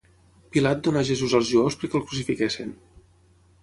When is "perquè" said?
1.85-2.01